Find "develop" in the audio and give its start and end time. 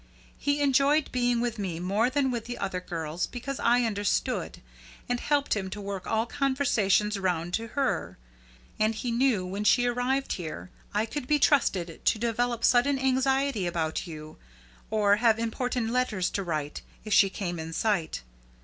12.17-12.63